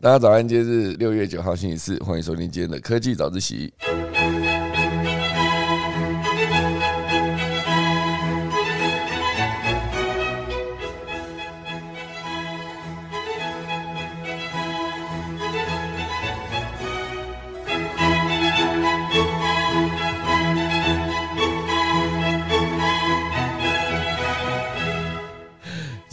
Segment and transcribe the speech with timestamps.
[0.00, 3.74] 大家早安，今天是六月九号星期四，欢迎收听今天的科技早自习。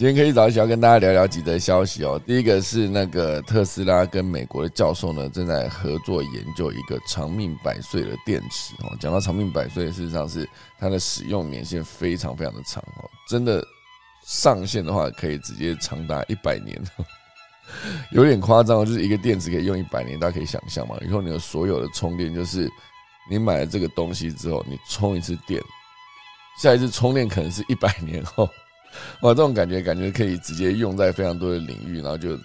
[0.06, 2.22] 今天可以早起要跟大家聊聊几则消息哦。
[2.28, 8.96] 第一个是那个特斯拉跟美国的教授呢正在合作研究一个长命百岁的电池哦。
[9.00, 10.48] 讲到长命百岁，事实上是
[10.78, 13.66] 它的使用年限非常非常的长哦，真的
[14.28, 16.80] 上线的话可以直接长达一百年，
[18.14, 18.86] 有点夸张哦。
[18.86, 20.96] 就是一个电池可以用一百年，大家可以想象嘛。
[21.02, 22.70] 以后你的所有的充电就是
[23.28, 25.60] 你买了这个东西之后，你充一次电，
[26.62, 28.48] 下一次充电可能是一百年后。
[29.22, 32.38] 哇，这种感觉感觉可以直接用在非常多的领域，然后就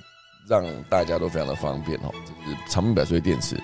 [0.49, 2.11] 让大家都非常的方便哦。
[2.25, 3.57] 这是长命百岁电池。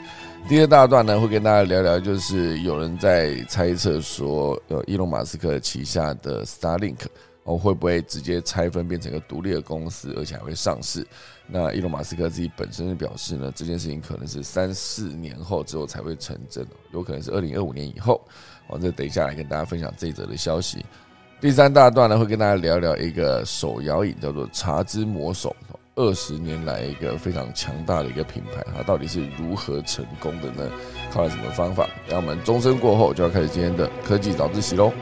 [0.49, 7.07] 第二大段呢，会跟大家聊聊，就是有人在猜测说，呃，伊隆马斯克旗下的 Starlink
[7.43, 11.05] 哦，会不会直接拆分变成一个独立的公司，而且还会上市？
[11.49, 18.21] 那伊隆马斯克自己本身就表示呢，这件事情可能是三四年后之后才会成真，有可能是二零二五年以后。
[18.69, 20.85] 哦，这等一下来跟大家分享这一则的消息。
[21.47, 25.55] 第三大段呢，会跟大家聊聊一个手摇饮，叫做茶之魔手，
[25.95, 30.69] 二十年来一个非常强大的一个品牌，它到底是如何成功的呢？
[31.13, 31.89] 靠了什么方法？
[32.09, 34.93] 让我们钟声过后就要开始今天的科技早自习喽。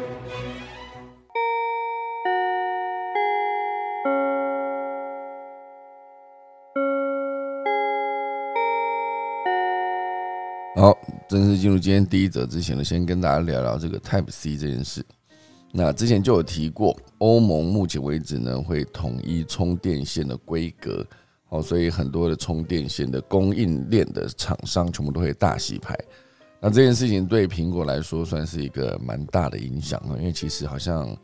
[10.76, 10.94] 好，
[11.26, 15.02] 正式进入今天第一则之前呢，先跟大家聊聊这个 Type C 这件事。
[15.76, 21.04] 那之前就有提过，欧盟目前为止呢会统一充电线的规格，
[21.48, 25.98] 哦，所以很多的充电线的供应链的厂商全部都会大洗牌。
[26.60, 31.14] 那这件事情对苹果来说算是一个蛮大的影响啊，因为其实好像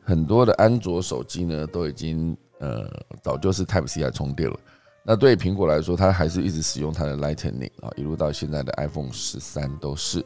[0.00, 2.88] 很多的安卓手机呢都已经呃
[3.20, 4.56] 早就是 Type C 来充电了。
[5.02, 10.24] 那对苹果来说，它还是一直使用它的 Lightning 啊，一路到现在的 iPhone 十三都是。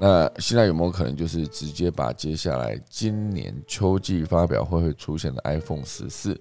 [0.00, 6.36] 那现在有没有可能就是直接把接下来今年秋季发表会会出现的 iPhone 十四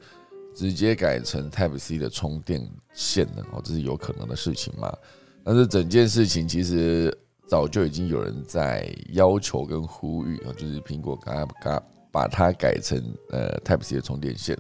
[0.56, 3.46] 直接改成 Type C 的充电线呢？
[3.52, 4.92] 哦，这是有可能的事情吗？
[5.44, 14.58] 但是整件事情其实早就已经有人在要求跟呼吁啊，就是苹果赶快把把它改成呃 Type C 的充电线，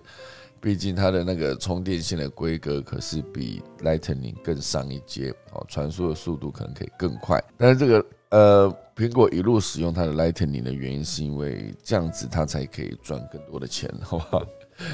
[0.62, 8.06] 毕竟它的那个充电线的规格可是比 Lightning 更上一阶哦，传输的速度可能可以更快，但是这个。
[8.31, 14.41] 呃，苹果一路使用它的 Lightning 的原因，是因为这样子它才可以赚更多的钱， 好不好？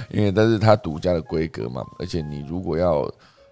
[0.09, 3.09] 因为但是它独家的规格嘛，而且你如果要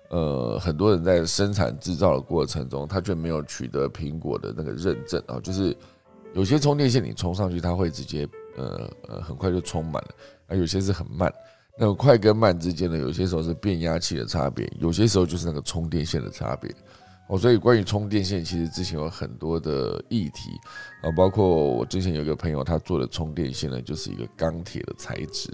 [0.09, 5.75] 呃很多人在生产制造的过程中，他却没有取得苹果的那个认证啊，就是
[6.33, 10.09] 有些充电线你充上去，它会直接呃呃很快就充满了，
[10.47, 11.31] 而有些是很慢。
[11.77, 16.73] 那个快跟慢之间呢，有些时候是变压器的差别，有些时候就是那个充电线的差别。
[17.27, 20.51] 哦，所以关于充电线，其实之前有很多的议题
[21.01, 25.51] 啊，包括我之前有一个朋友，他做的充电线呢，就是一个钢铁的材质，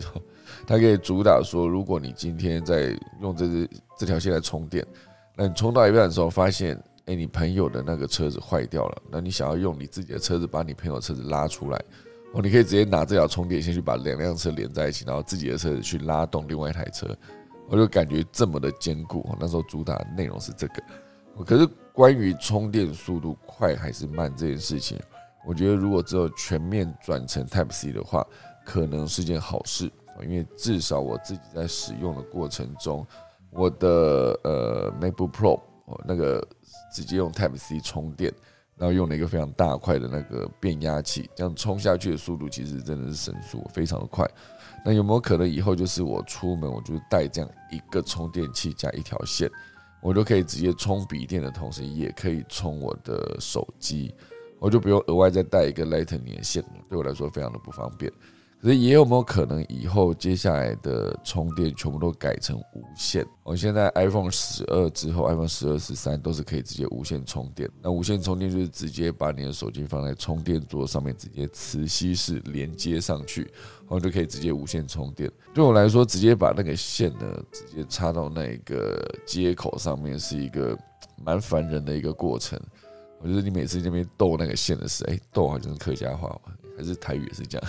[0.67, 4.85] 它可以主打说，如果你今天在用这支这条线来充电，
[5.37, 11.81] 那你充到一半的时候发现，哎，你朋友的那个车子坏掉了，那你想要用你自己的车子把你朋友车子拉出来，
[12.33, 17.07] 哦，你可以直接拿这条充电线去把两辆车连在一起，然后自己的车子去拉动另外一台车，
[17.69, 19.25] 我就感觉这么的坚固。
[19.39, 20.83] 那时候主打内容是这个。
[21.45, 24.99] 可是关于充电速度快还是慢这件事情，
[25.45, 28.25] 我觉得如果只有全面转成 Type C 的话，
[28.65, 29.91] 可能是件好事
[30.23, 33.05] 因为至少我自己在使用的过程中，
[33.49, 35.59] 我的呃 MacBook Pro
[36.05, 36.47] 那个
[36.93, 38.31] 直接用 Type C 充电，
[38.75, 44.29] 然后用了一个非常大块的那个变压器，这样充下去的速度其实真的是神速，非常的快。
[44.85, 49.49] 那有没有可能以后就是我出门，我就带这样一个充电器加一条线？
[50.01, 54.13] 我就可以直接充笔电的同时，也可以充我的手机，
[54.59, 58.11] 我就不用额外再带一个 Lightning 的线，对我来说非常的不方便。
[58.61, 63.25] 可是也有没有可能以后接下来的充电全部都改成无线？
[63.41, 67.67] 我现在 iPhone 十二之后，iPhone 十二、十三都是可以直接无线充电。
[67.81, 73.41] 那无线充电就是直接把你的手机放在充电座上面，直接磁吸式连接上去，
[73.79, 75.27] 然后就可以直接无线充电。
[75.55, 80.77] 对我来说，直接把那个线呢，直接插到那个接口上面，是一个
[81.25, 82.59] 蛮烦人的一个过程。
[83.19, 86.39] 我觉得你每次这边逗那个线的时候，哎，逗好像客家话
[86.77, 87.67] 还是台语也是这样。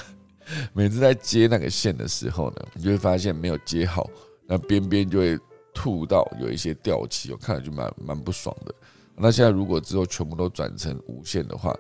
[0.73, 4.09] 每次在接那个线的时候呢，你就会发现没有接好，
[4.47, 5.39] 那边边就会
[5.75, 8.75] 吐到有一些掉漆，我看了就蛮蛮不爽的。
[9.17, 11.77] 那现在如果之后全部都转成无线的话，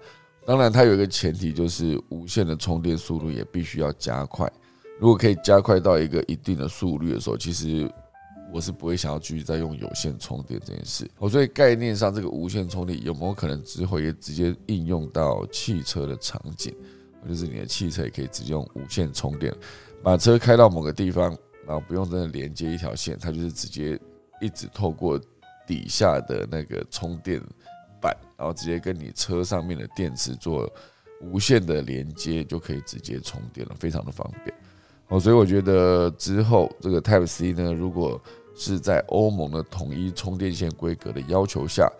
[0.46, 4.50] 当然它有一个前提就是无线的充电速度也必须要加快。
[5.00, 7.90] 如果可以加快到一个一定的速率的时候，其实
[8.52, 11.10] 我是不会想要继续再用有线充电这件事。
[11.18, 16.72] 哦，所以概念上这个无线充电有没有可能之后也直接应用到汽车的场景？
[17.28, 19.54] 就是你的汽车也可以直接用无线充电，
[20.02, 21.30] 把车开到某个地方，
[21.66, 23.98] 然后不用真的连接一条线，它就是直接
[24.40, 25.20] 一直透过
[25.66, 27.40] 底下的那个充电
[28.00, 30.68] 板，然后直接跟你车上面的电池做
[31.20, 34.56] 无线的连接，就可以直接充电了，非常的方便。
[35.08, 38.20] 哦，所以我觉得之后这个 Type C 呢，如果
[38.54, 41.90] 是在欧盟的统一充电线规格的要求下。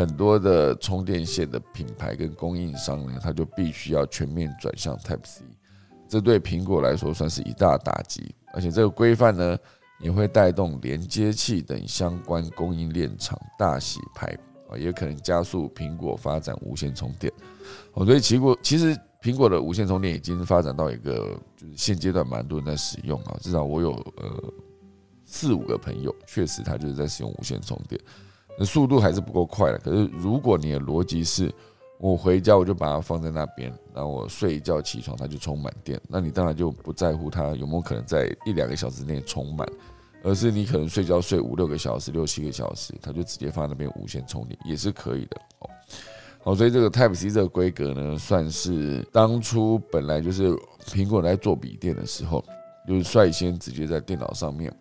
[0.00, 5.42] 很多的充电线的品牌跟供应商呢，它就必须要全面转向 Type C，
[6.08, 8.34] 这对苹果来说算是一大打击。
[8.54, 9.58] 而且这个规范呢，
[10.00, 14.26] 也会带动连接器等相关供应链厂大洗牌
[14.70, 17.30] 啊，也可能加速苹果发展无线充电。
[17.92, 24.54] 哦，所以其果其实苹果的无线充电已经发展到一个就是现阶段蛮多人在使用啊，至少我有呃
[25.26, 28.00] 四五个朋友，确实他就是在使用无线充电。
[28.64, 29.78] 速度还是不够快的。
[29.78, 31.52] 可是如果你的逻辑是，
[31.98, 39.68] 我回家我就把它放在那边，然后我睡一觉起床它就充满电，那你当然就不在乎它有没有可能在一两个小时内充满，
[40.22, 45.36] 而是你可能睡觉睡五六个小时、六七个小时，它就直接放在那边无线充电也是可以的。
[45.58, 45.70] 哦，
[46.42, 50.50] 好，所以这个 Type C 这个规格呢，算是当初本来就是
[50.86, 52.42] 苹果在做笔电的时候，
[52.88, 54.74] 就是率先直接在电脑上面。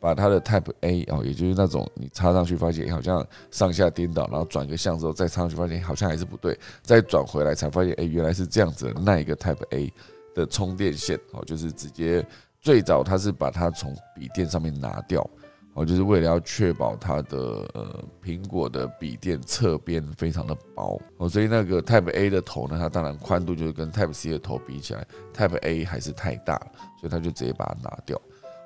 [0.00, 9.92] 把它的 Type A 哦，也就是那种你插上去发现好像上下颠倒，然后转个向之后再插上去发现好像还是不对，再转回来才发现哎原来是这样子的那一个 Type A
[10.34, 12.26] 的充电线哦，就是直接
[12.60, 15.28] 最早它是把它从笔电上面拿掉
[15.74, 17.38] 哦，就是为了要确保它的
[17.74, 25.06] 呃苹果的笔电侧边非常的薄哦，所以那个 Type A 的头呢，它当然宽度就是跟 Type C 的头比起来
[25.36, 28.20] ，Type A 还是太大了，所以它就直接把它拿掉。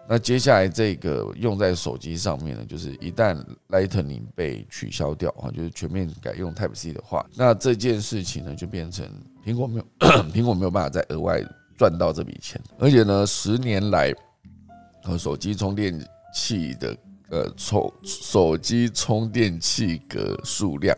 [0.06, 9.08] 那接下来这个用在手机上面呢，就是一旦 Lightning 被取消掉啊，就是全面改用 Type C 的话，那这件事情呢就变成
[9.42, 9.86] 苹果没有
[10.30, 11.42] 苹果没有办法再额外
[11.78, 14.14] 赚到这笔钱，而且呢，十年来
[15.02, 15.98] 和手机充电
[16.34, 16.96] 器的
[17.30, 20.94] 呃充手机充电器格数量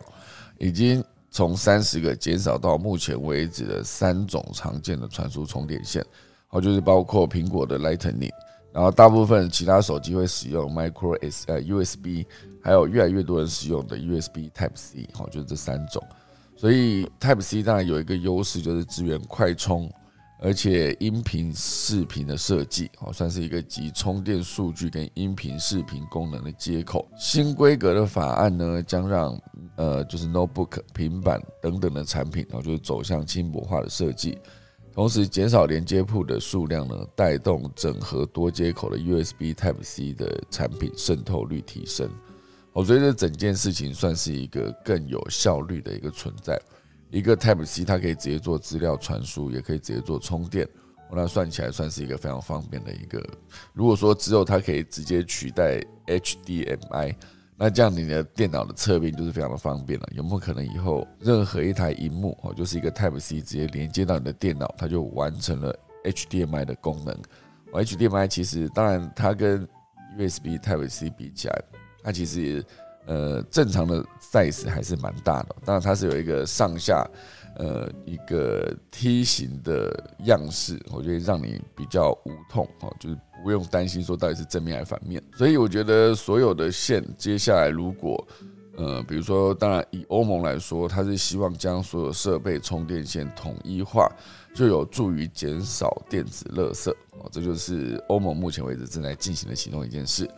[0.59, 1.01] 已经
[1.31, 6.05] 从三十个减少到目前为止的三种常见的传输充电线，
[6.47, 8.33] 好，就是包括苹果的 Lightning。
[8.77, 12.23] 然后大部分其他手机会使用 Micro S 呃 USB，
[12.61, 15.99] 还有越来越多人使用的 USB Type C，好，就是这三种。
[16.55, 19.91] 所以 Type C 当然有一个优势，就是支援快充，
[20.39, 27.03] 而且音频、视频的设计，好，算是一个集充电数据跟音频、视频功能的接口。
[27.17, 29.41] 新规格的法案呢，将让
[29.77, 34.37] 呃就是 Notebook、平板等等的产品，然后就是走向轻薄化的设计。
[34.97, 42.09] 同时减少连接铺的数量呢，带动整合多接口的 USB Type C 的产品渗透率提升。
[42.73, 46.59] 我觉得整件事情算是一个更有效率的一个存在。
[47.11, 50.67] 一个 Type C 它可以直接做资料传输，也可以直接做充电。
[51.11, 53.23] 那算起来算是一个非常方便的一个。
[53.73, 57.13] 如果说之后它可以直接取代 HDMI。
[57.59, 60.07] 那这样你的电脑的侧边就是非常的方便了。
[60.11, 67.17] 有没有可能以后任何一台荧幕哦，就是一个 Type C 直接连接到你的电脑，它就完成了 HDMI 的功能
[67.73, 69.67] ？HDMI 其实当然它跟
[70.17, 71.63] USB Type C 比起来，
[72.03, 72.63] 它其实
[73.07, 75.55] 呃正常的 size 还是蛮大的。
[75.65, 77.03] 当然它是有一个上下。
[77.59, 79.91] 呃，一个梯形的
[80.25, 85.19] 样式，我觉得让你比较无痛哦，就是不用担心说到底是正面还是反面。
[85.35, 88.27] 所以我觉得所有的线，接下来如果
[88.75, 94.07] 呃，比如说，当然以欧盟来说，它是希望将所有设备充电线统一化，
[94.53, 97.27] 就有助于减少电子垃圾哦。
[97.31, 100.29] 这就是欧盟目前为止正在进行的其中一件事。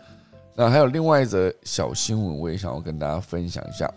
[0.55, 3.93] 那还有另外一则小新闻，我也想要跟大家分享一下。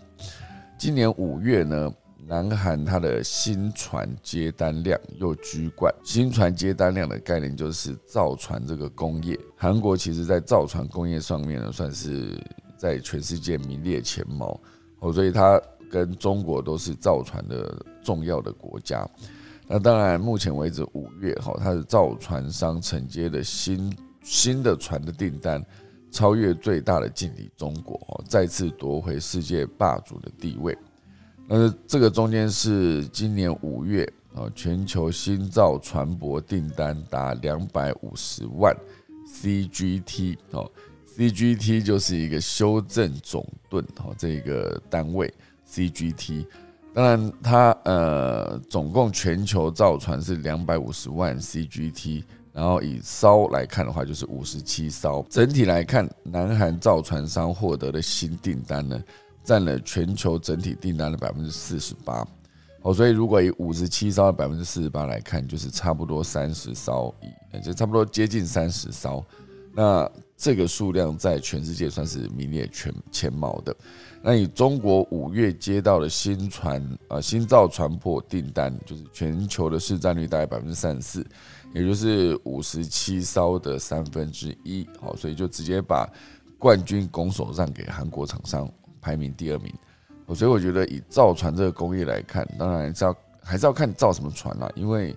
[0.77, 1.89] 今年五月呢。
[2.25, 5.93] 南韩它的新船接单量又居冠。
[6.03, 12.39] 新船接单量的概念就是造船这个工业，韩国其实在造船工业上面呢，算是
[12.77, 14.59] 在全世界名列前茅
[14.99, 15.61] 哦，所以它
[15.91, 19.07] 跟中国都是造船的重要的国家。
[19.67, 25.63] 那当然，目前为止五月哈，它的造船商承接的新新的船的订单，
[26.11, 30.77] 超越最大的劲敌中国，再次夺回世界霸主的地位。
[31.47, 38.75] 那这个中间是今年五月啊，全球新造船舶订单达两百五十万
[39.27, 40.71] CGT 哦
[41.15, 45.31] CGT 就是一个修正总吨哦，这个单位
[45.69, 46.45] CGT。
[46.93, 55.25] 当然，它呃总共全球造船是两百五十万 CGT，然后以艘来看的话，就是五十七艘。
[55.29, 59.03] 整体来看，南韩造船商获得的新订单呢，
[59.43, 62.25] 占了全球整体订单的百分之四十八。
[62.81, 67.13] 哦，所以如果以五十七艘的百分之四十八来看，就是差不多三十艘，
[67.53, 69.23] 以就差不多接近三十艘。
[69.75, 73.75] 那这个数量在全世界算是名列前前茅的。
[74.21, 81.25] 那以中国五月接到的新船啊新造船舶订单，就是全球的市占率大概百分之三十四，
[81.73, 84.87] 也就是五十七艘的三分之一。
[84.99, 86.07] 好，所以就直接把
[86.59, 88.69] 冠军拱手让给韩国厂商，
[89.03, 89.73] 排名第二名。
[90.33, 94.71] 所以我觉得以造船这个工业来看，当然是要还是要看造什么船啦。
[94.73, 95.13] 因为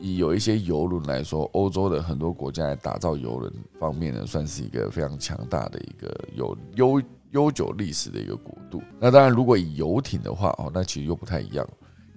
[0.00, 8.82] 以有一些游轮来说，欧洲的很多国家来打造游轮方面呢，算是一个非常强大的一个有悠悠久历史的一个国度。
[8.98, 11.66] 那当然，如果以游艇的话哦，那其实又不太一样。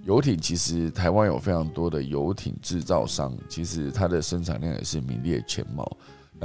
[0.03, 5.89] 游艇其实台湾有非常多的游艇制造商，其实它的生产量也是名列前茅。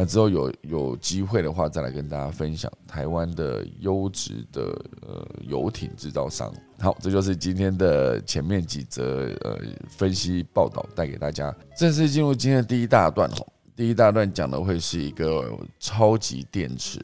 [0.01, 4.63] 那之后有有机会的话，再来跟大家分享台湾的优质的
[5.03, 6.55] 呃游艇制造商。
[6.79, 11.53] 好，这就是今天的前面几则呃分析报道带给大家。
[11.77, 13.29] 正式进入今天的第一大段，
[13.75, 17.01] 第一大段讲的会是一个超级电池。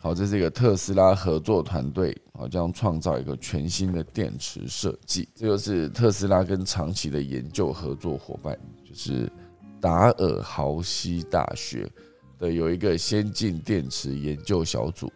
[0.00, 5.28] 好，这是一个特斯拉合作团队好将创造一个全新的电池设计。
[5.34, 9.30] 这就是特斯拉跟长期的研究合作伙伴，就是
[9.78, 11.86] 达尔豪西大学。
[12.38, 15.12] 的有一个先进电池研究小组，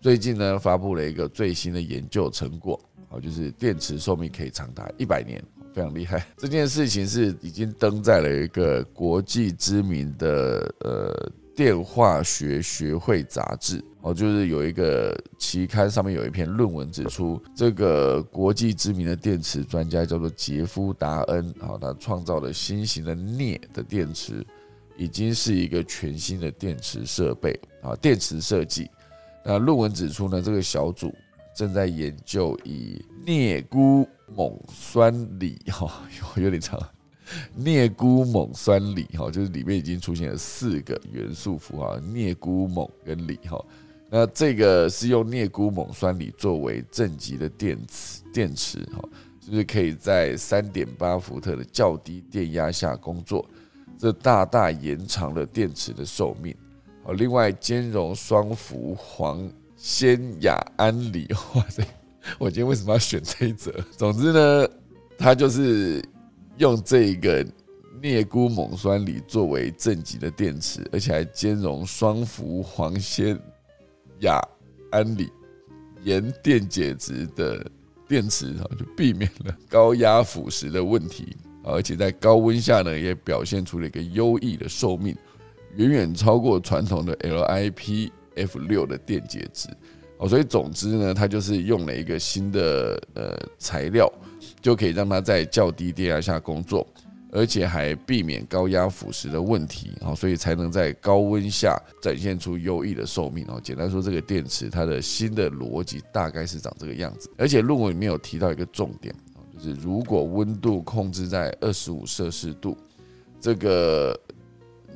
[0.00, 5.42] 最近呢发布了一个最新的研究成果，好，就是电池寿命可以长达一百年，
[5.74, 6.26] 非常厉害。
[6.36, 24.44] 这件事情是已经登在了一个国际知名的呃电化学学会杂志，哦，就是有一个期刊上面有一篇论文指出，这个国际知名的电池专家叫做杰夫达恩，好，他创造了新型的镍的电池。
[24.96, 28.90] 已经是一个全新的电池设备啊，电池设计。
[29.44, 31.14] 那论文指出呢，这个小组
[31.54, 36.02] 正在研究以镍钴锰酸锂哈，
[36.36, 36.80] 有点长，
[37.56, 43.64] 镍钴锰酸锂哈，就是里面已经出现了四个元素符号，镍钴锰跟锂哈。
[44.08, 49.00] 那这个是用镍钴锰酸锂作为正极的电池，电池哈，
[49.44, 53.48] 是不是可以在三点八伏特的较低电压下工作？
[53.98, 56.54] 这大大延长了电池的寿命。
[57.02, 59.48] 好，另外兼容双氟磺
[59.78, 61.26] 酰亚胺锂。
[61.54, 61.86] 哇塞，
[62.38, 63.72] 我今天为什么要选这一则？
[63.96, 64.68] 总之呢，
[65.16, 66.02] 它就是
[66.58, 67.46] 用这个
[68.02, 73.38] 镍钴锰酸锂作为正极的电池，而且还兼容双氟磺酰
[74.20, 74.40] 亚
[74.90, 75.30] 胺锂
[76.02, 77.64] 盐电解质的
[78.08, 81.36] 电池，哈，就避免了高压腐蚀的问题。
[81.66, 85.16] 而且在高温下呢，也表现出了一个优异的寿命，
[85.74, 89.68] 远远超过传统的 LiPF 六的电解质。
[90.18, 94.10] 哦，所以总之呢，它就是用了一个新的呃材料，
[94.62, 96.86] 就可以让它在较低电压下工作，
[97.32, 99.90] 而且还避免高压腐蚀的问题。
[100.00, 103.44] 哦，所以才能在高温下展现出优异的寿命。
[103.48, 107.28] 哦，简单说，这个电池它的新的逻辑大概是长这个样子。
[107.36, 109.14] 而且论文里面有提到一个重点。
[109.56, 112.76] 就是如果温度控制在二十五摄氏度，
[113.40, 114.18] 这个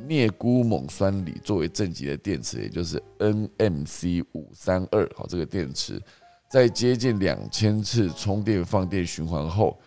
[0.06, 6.00] 镍钴锰酸锂作为正极的电池，也就是 NMC 五三二，好，这个电池
[6.48, 9.78] 在接近两千次充电放电循环后，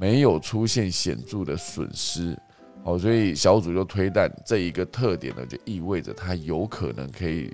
[0.00, 2.36] 没有出现显著的损失，
[2.82, 7.52] 好，所以小组就推断这一个特点呢，就意味着它有可能可以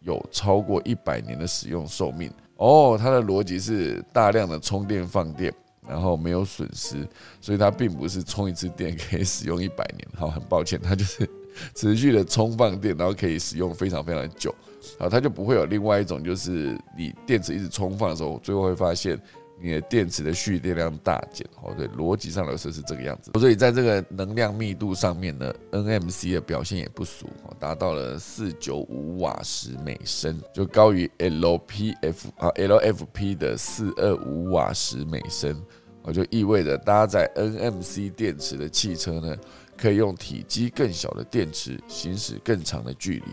[0.00, 2.30] 有超过一百年的使用寿命。
[2.56, 5.52] 哦，它的逻辑是大量的充电放电。
[5.88, 7.06] 然后没有损失，
[7.40, 10.08] 所以它并不是充一次电可以使用一百年。
[10.16, 11.28] 好，很抱歉，它就是
[11.74, 14.54] 持续的充放电，然后可以使用非常非常久。
[14.98, 19.20] 好，它就不会有另外一种，就是你电池一直充放的时候，最后会发现。
[19.64, 23.30] 你的电池的蓄电量大减，哦，对，逻辑上来说是这个样子。
[23.40, 35.58] 所以在这个能量密度上面呢，NMC 的表现也不俗哦，达到了四九五瓦时每升，就高于 LPF 啊 LFP 的四二五瓦时每升，
[36.02, 39.34] 哦，就意味着搭载 NMC 电池的汽车呢，
[39.78, 43.32] 可以用体积更小的电池行驶更长的距离。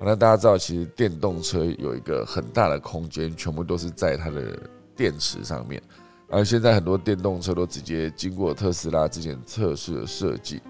[0.00, 4.58] 那大家知道，其实电动车有一个很大的空间，全部都是在它的。
[5.00, 5.82] 电池上面，
[6.28, 10.60] 而现在很多电动车都直接经过特斯拉之前测试的设计，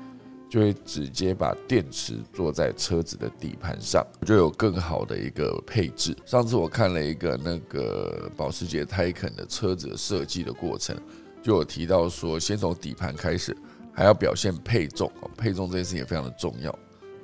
[0.49, 6.17] 就会直接把电池做在车子的底盘上，就有更好的一个配置。
[6.25, 10.97] 上次我看了一个那个保时捷泰肯的车子设计的过程，
[11.43, 13.57] 就有提到说，先从底盘开始，
[13.93, 16.71] 还要表现配重，配重这件事情也非常的重要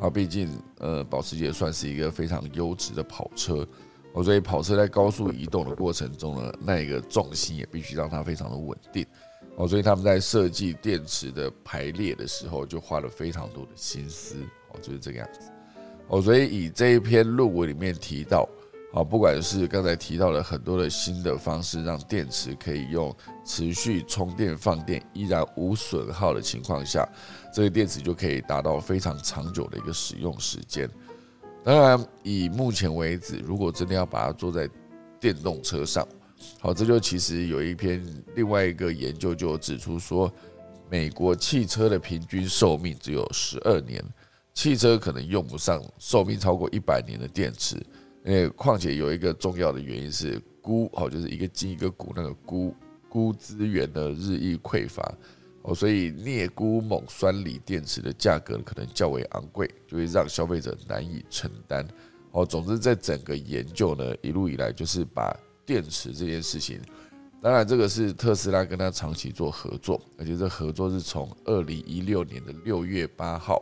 [0.00, 0.10] 啊。
[0.10, 3.64] 毕竟，呃，保时捷算是一个非常优质的跑车。
[4.16, 9.06] 哦，所以跑车在高速移动的过程中呢，那一个重心也必须让它非常的稳定。
[9.56, 14.36] 哦，所以他们在设计电池的排列的时候，就花了非常多的心思。
[14.70, 15.50] 哦，就是这个样子。
[16.08, 18.48] 哦，所以以这一篇论文里面提到，
[18.94, 27.06] 啊，不管是刚才提到了很多的新的方式，让电池可以用持续充电放电依然无损耗的情况下，
[27.52, 30.88] 这个电池就可以达到非常长久的一个使用时间。
[31.66, 34.70] 当然，以目前为止，如果真的要把它做在
[35.18, 36.06] 电动车上，
[36.60, 38.00] 好，这就其实有一篇
[38.36, 40.32] 另外一个研究就指出说，
[40.88, 44.00] 美国汽车的平均寿命只有十二年，
[44.54, 47.84] 汽车可能用不上寿命超过一百年的电池。
[48.24, 52.72] 因为况且有一个重要的原因是钴，好，就是一个金一个钴，那个钴
[53.10, 55.02] 钴资源的日益匮乏。
[55.66, 61.84] 哦，所以镍钴锰酸锂电池的价格可能较为昂贵，就会让消费者难以承担。
[62.30, 66.80] 哦，总之，在整个研究呢，一路以来就是把电池这件事情，
[67.42, 73.60] 当然这个是特斯拉跟他长期做合作，而且这合作是从二零一六年的六月八号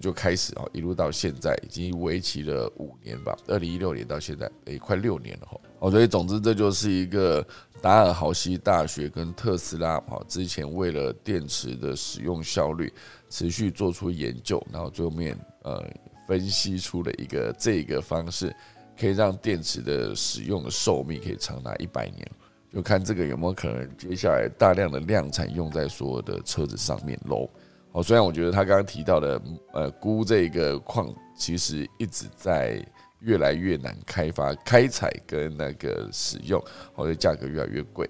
[0.00, 5.60] 就开始啊，一路到现在已经为期了五年吧，二零一六年到现在，诶，快六年了哈。
[5.80, 7.44] 哦，所以总之这就是一个。
[7.82, 12.92] 达尔豪西大学跟特斯拉哈，之前为了电池的使用效率，
[13.30, 15.82] 持续做出研究，然后最后面呃
[16.28, 18.54] 分析出了一个这个方式，
[18.98, 22.30] 可以让电池的使用的寿命可以长达一百年。
[22.70, 27.48] 就看这个有没有可能接下来大量的量产用在所有的车子上面喽。
[27.92, 29.40] 哦，虽然我觉得他刚刚提到的
[29.72, 32.86] 呃钴这个矿，其实一直在。
[33.20, 36.62] 越来越难开发、开采跟那个使用，
[36.92, 38.08] 或者价格越来越贵，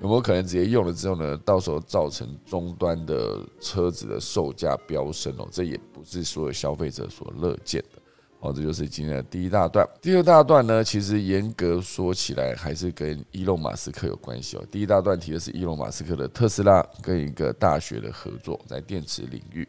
[0.00, 1.36] 有没有可能直接用了之后呢？
[1.44, 8.00] 到时候造成终端的车子的售价飙升哦，这也不是所有消费者所乐见的
[8.40, 8.52] 哦。
[8.52, 9.86] 这就是今天的第一大段。
[10.00, 14.64] 第二大段呢，其实严格说起来还是跟伊隆马斯克有关系哦。
[14.70, 19.66] 第一大段提的是伊隆马斯克的特斯拉跟一个大学的合作，在电池领域。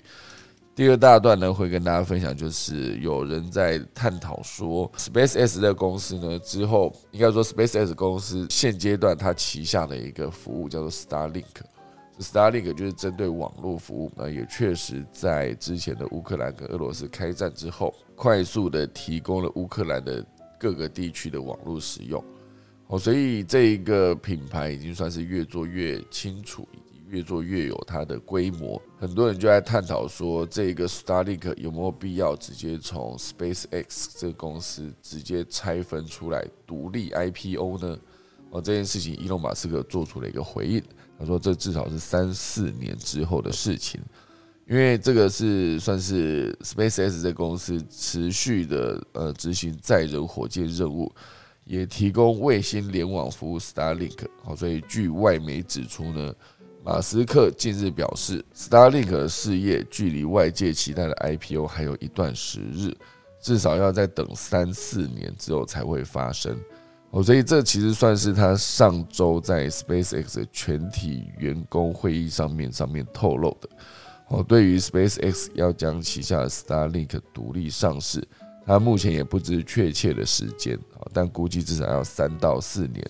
[0.75, 20.25] 第二大段呢，会跟大家分享，就是有人在探讨说，Space X 的公司呢，之后应该说 Space X 公司现阶段它旗下的一个服务叫做 Starlink，Starlink 就是针对网络服务，那也确实在之前的乌克兰跟俄罗斯开战之后，快速的提供了乌克兰的
[20.59, 22.23] 各个地区的网络使用，
[22.87, 26.67] 哦，所以这一个品牌已经算是越做越清楚。
[27.13, 37.99] 越做越有它的规模，很多人就在探讨说，这个 Starlink 有没有必要直接从 SpaceX 这个公司直接拆分出来独立 IPO 呢？
[38.49, 40.81] 哦，这件事情，伊隆马斯克做出了一个回应，
[41.19, 44.01] 他说这至少是三四年之后的事情，
[44.67, 51.13] 因为这个是算是 SpaceX 这公司持续的呃执行载人火箭任务，
[51.65, 54.25] 也提供卫星联网服务 Starlink。
[54.43, 56.33] 好，所以据外媒指出呢。
[56.85, 62.93] 马斯克近日表示，Starlink 事业距离外界期待的 IPO 还有一段时日，
[63.39, 66.59] 至少要再等三四年之后才会发生。
[67.11, 73.69] 哦，所以这其实算是他上周在 SpaceX 全体员工会议上面上面透露的。
[74.27, 78.21] 哦，对于 SpaceX 要将旗下的 Starlink 独立上市，
[78.65, 80.77] 他目前也不知确切的时间，
[81.13, 83.09] 但估计至少要三到四年。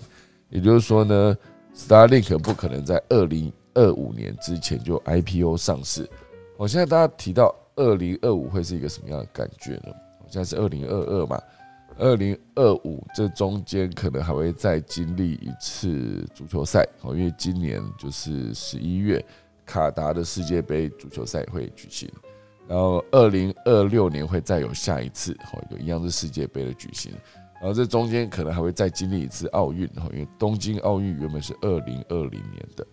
[0.49, 1.35] 也就是说呢
[1.75, 6.09] ，Starlink 不可能在二零二五年之前就 IPO 上市，
[6.57, 9.93] 我现在大家提到二零二五会是一个什么样的感觉呢？
[10.29, 11.39] 现在是二零二二嘛，
[11.97, 19.23] 二零二五这中间可能还会再经历一次足球赛哦，因为今年就是十一月
[19.65, 22.09] 卡达的世界杯足球赛会举行，
[22.67, 27.11] 然后二零二六年会再有下一次哦，有一样是世界杯的举行，
[27.61, 32.85] 然后这中间可能还会再经历一次奥运哦，因为东京奥运原本是二零二零年的。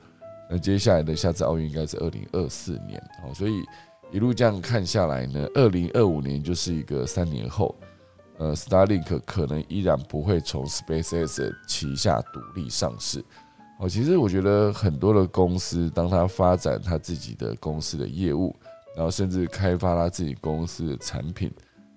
[0.50, 3.62] 那接下来的下次奥运应该是二零二四年哦，所以
[4.10, 7.72] 一路这样看下来呢，二零二五年就是一个三年后，
[8.38, 13.24] 呃，Starlink 可能依然不会从 SpaceX 旗下独立上市
[13.78, 13.88] 哦。
[13.88, 18.52] 其实我觉得很多的公司，当他发展他自己的公司的业务，
[18.96, 21.48] 然后甚至开发他自己公司的产品，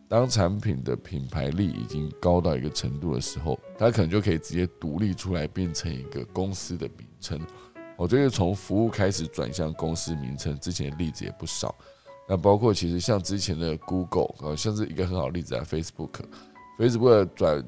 [0.07, 7.39] 当产品的品牌力已经高到一个程度的时候，他可能就可以直接独立出来，变成一个公司的名称。
[7.95, 11.73] 我这个从服务开始转向公司名称，之前的例子也不少。
[12.27, 17.63] 那包括其实像之前的 Google 啊，像是一个很好例子啊，Facebook，Facebook 转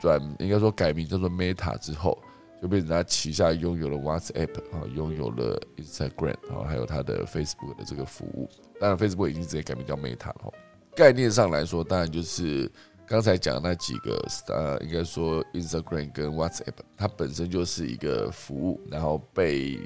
[0.00, 2.18] 转应该说改名叫做 Meta 之后，
[2.60, 8.48] 就变成它旗下拥有了 WhatsApp 啊，拥有了 Instagram 啊，还有它的 Facebook 的这个服务。
[8.78, 10.52] 当然，Facebook 已经直接改名叫 Meta 了。
[10.94, 12.70] 概念上来说，当然就是
[13.10, 19.80] 刚才讲那几个，呃，应该说 Instagram 跟 WhatsApp，它本身就是一个服务，然后被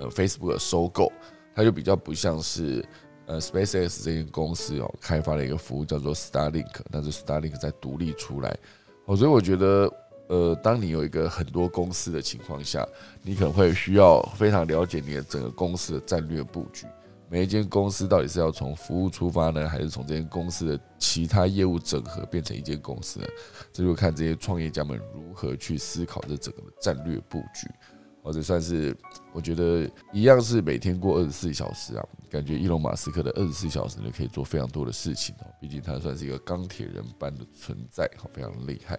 [0.00, 1.12] 呃 Facebook 收购，
[1.54, 2.84] 它就比较不像是。
[3.26, 8.54] 呃，SpaceX 这间公司哦，开发了一个服务叫做 Starlink，但是 Starlink 在独立出来
[9.06, 9.90] 哦，所以我觉得，
[10.26, 12.86] 呃，当你有一个很多公司的情况下，
[13.22, 16.86] 你可能会需要非常了解你的整个公司的战略布局，
[17.34, 23.26] 每一间公司到底是要从服务出发呢，还是从这间公司的其他业务整合变成一间公司呢？
[23.72, 27.68] 这就看这些创业家们如何去思考这整个的战略布局。
[28.22, 28.96] 或者算是，
[29.32, 38.96] 我觉得一样是每天过二十四小时啊，感觉伊隆马斯克的二十四小时呢可以做非常多的事情哦，毕竟他算是一个钢铁人般的存在，好，非常厉害。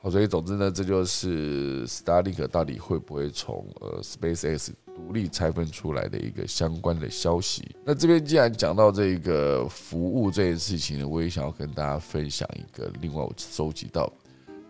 [0.00, 7.74] 好，所以总之呢，这就是 Starlink 到底会不会从呃 SpaceX 独立拆分出来的一个相关的消息。
[7.84, 14.12] 那这边既然讲到这个服务这件事情呢，我也想要跟大家分享一个另外我收集到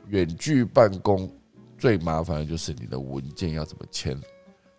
[0.09, 1.31] 远距办公。
[1.77, 4.19] 最麻烦的就是你的文件要怎么签，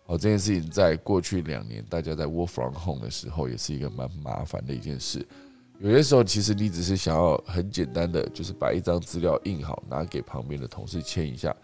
[0.06, 5.24] 好，这件事情在过去两年，大家在 work from home 的时候，也是一个蛮麻烦的一件事。
[5.78, 11.54] 有些时候，其实你只是想要很简单的，就是把一张资料印好，拿给旁边的同事签一下。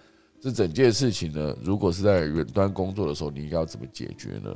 [0.42, 4.50] 这整件事情呢，如果是在远端工作的时候，你应该要怎么解决呢？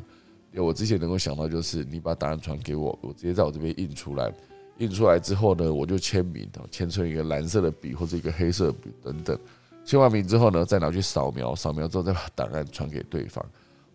[0.53, 4.33] 因为我之前能够想到，就是你把答案传给我，我直接在我这边印出来，
[4.79, 9.39] 印出来之后呢，我就签名，签成一个蓝色的笔或者一个黑色的笔等等。
[9.85, 13.45] 签完名之后呢，再拿去扫描，扫描之后再把档案传给对方。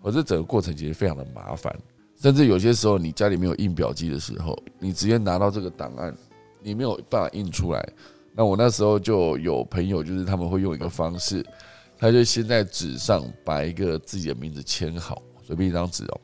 [0.02, 1.78] 而这整个过程其实非常的麻烦，
[2.16, 6.16] 甚至有些时候你家里没有印表机的时候，你直接拿到这个档案，
[6.62, 7.86] 你没有办法印出来。
[8.34, 11.46] 那我那时候就有朋友，就是他们会用一个方式，
[12.02, 16.20] 他就先在纸上把一个自己的名字签好，随便一张纸哦，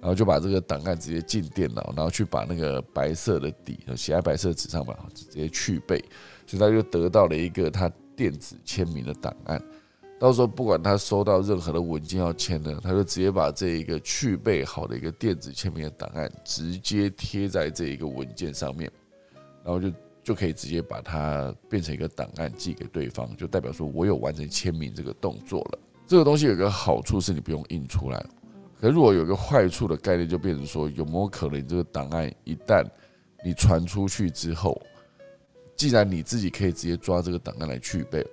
[0.00, 5.98] 然后就把这个档案直接进电脑，然后去把那个白色的底写在白色纸上吧，直接去背，
[6.46, 7.90] 所以他就得到了一个他。
[8.14, 9.60] 电子签名的档案，
[10.20, 18.88] 到时候不管他收到任何的文件要签呢，他就直接把这一个去备好的一个电子签名的档案直接贴在这一个文件上面，
[19.64, 19.90] 然后就
[20.22, 25.78] 就可以直接把它变成一个档案寄给对方，就代表说我有完成签名这个动作了。
[26.06, 28.24] 这个东西有个好处是你不用印出来，
[28.80, 32.84] 可如果有个坏处的概念就变成说有没有可能这个档案一旦
[33.44, 34.80] 你传出去之后。
[35.74, 38.24] 既然你自己可以直接抓这个档案来去背，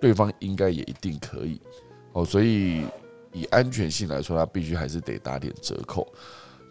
[0.00, 1.60] 对方应该也一定可以
[2.12, 2.24] 哦。
[2.24, 2.82] 所以
[3.32, 6.12] 以安全性来说，它必须还是得打点折扣。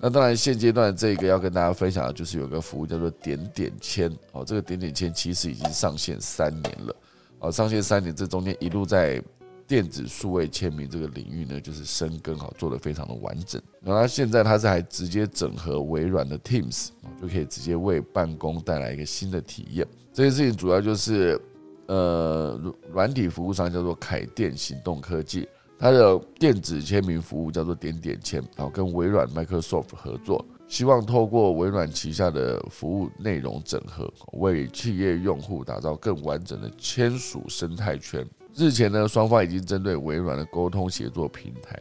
[0.04, 4.44] 那当然，现阶段这个要跟大家分享的就是有个服务叫做点点签哦。
[4.44, 6.96] 这个点点签其实已经上线三年了
[7.40, 9.24] 哦，上线三年，这中间一路在。
[9.66, 13.60] 电子数位签名这个领域呢，就是深耕好，做的非常的完整。
[13.82, 16.90] 然后现在它是还直接整合微软的 Teams，
[17.20, 19.88] 就可以直接为办公带来一个新的体验。
[20.12, 21.40] 这件事情主要就是，
[21.88, 22.60] 呃，
[22.92, 25.48] 软体服务商叫做凯电行动科技，
[25.84, 38.26] 它的电子签名服务叫做点点签，然后跟微软 Microsoft 合作，希望透过微软旗下的服务内容整合，为企业用户打造更完整的签署生态圈。
[38.56, 41.78] 日前呢，双方已经针对微软的沟通协作平台，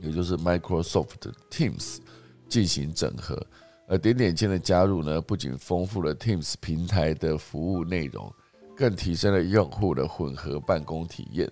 [0.00, 1.06] 也就是 Microsoft
[1.52, 1.98] Teams
[2.48, 3.40] 进行整合。
[3.86, 8.28] 而点点签的加入呢，不仅丰富了 Teams 平台的服务内容，
[8.76, 11.48] 更提升了用户的混合办公体验。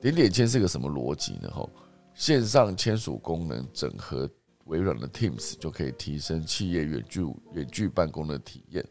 [0.00, 1.50] 点点签是个什么逻辑呢？
[1.52, 1.70] 吼，
[2.14, 4.28] 线上签署功能整合
[4.64, 7.22] 微软的 Teams，就可以提升企业远距
[7.54, 8.84] 远距办公的体验。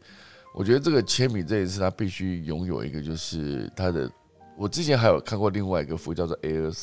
[0.54, 4.10] 我觉得这个签名这一次，它必须拥有一个，就是它的。
[4.56, 6.74] 我之前还有看过另外一个服务叫做 Air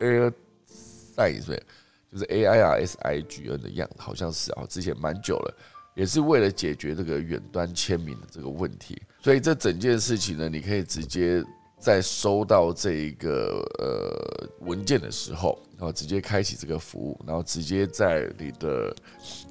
[0.00, 0.32] Air
[0.68, 1.60] Sign，
[2.10, 5.56] 就是 A I R S I G N 的样，好像是啊，之前蛮久了，
[5.94, 9.00] 也是为了解决这个远端签名的这个问题。
[9.20, 11.44] 所以这整件事情呢，你可以直接
[11.78, 18.94] 在收到这一个呃文件的时候，然后直接开启这个服务，然后直接在你的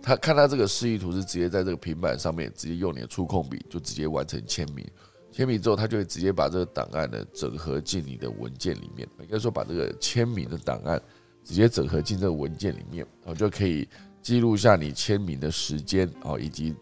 [0.01, 4.85] 他看他这个示意图是直接在这个平板上面直接用你的触控笔就直接完成签名。
[5.31, 9.07] 签名之后，他就会直接把这个档案呢整合进你的文件里面。
[9.19, 11.01] 应该说，把这个签名的档案
[11.43, 13.87] 直接整合进这个文件里面，然后就可以
[14.21, 16.73] 记录下你签名的时间啊，以及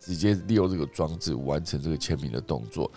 [0.00, 2.90] 直接利用这个装置完成这个签名的动作。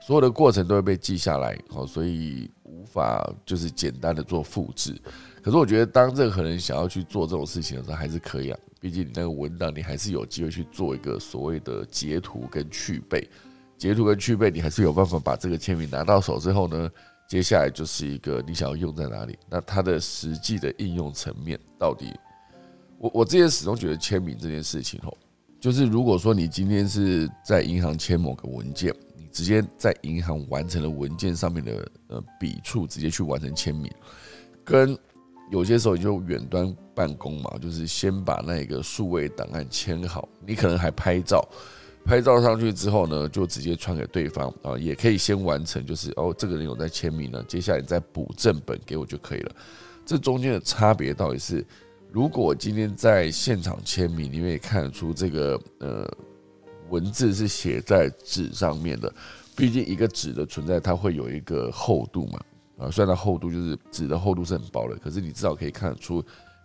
[0.00, 4.98] 所有的过程都会被记下来，好，所以无法就是简单的做复制。
[5.42, 8.58] 可是我觉得，当任何人想要去做这种事情的时候，还是可以啊。
[8.80, 13.28] 毕竟你那个文档你还是有机会去做一个所谓的截图跟去背，
[13.76, 16.90] 截图跟去背你还是有办法把这个签名拿到手之后呢，
[17.28, 22.10] 接下来就是一个你想要用在哪里，那它的实际的应用层面到底，
[22.98, 25.14] 我我之前始终觉得签名这件事情哦，
[25.60, 28.94] 就是如果说你今天是在银行签某个文件。
[29.32, 33.90] 直接在银行完成了文件上面的呃笔触，直接去完成签名，
[34.64, 34.96] 跟
[35.50, 41.48] 有些时候就远端办公嘛，就是先把那个数位档案签好，你可能还拍照，
[42.04, 49.56] 拍照上去之后呢，就直接传给对方啊，也可以先完成，就是哦，这个人有在签名呢，接下来你再补正本给我就可以了。
[50.06, 51.64] 这中间的差别到底是，
[52.12, 56.08] 如果今天在现场签名，你们也看得出这个呃。
[56.90, 59.12] 文字是写在纸上面的，
[59.56, 62.40] 毕竟一个纸的存在，它会有一个厚度嘛，
[62.78, 66.22] 啊，虽然它厚度就是纸的厚度是很薄的，可是你至少可以看得出，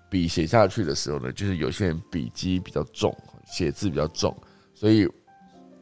[0.09, 4.35] 笔写下去的时候呢，就是有些人笔迹比较重，写字比较重，
[4.73, 5.07] 所以